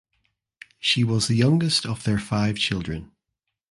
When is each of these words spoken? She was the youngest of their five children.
She 0.79 1.03
was 1.03 1.27
the 1.27 1.35
youngest 1.35 1.85
of 1.85 2.05
their 2.05 2.17
five 2.17 2.55
children. 2.57 3.11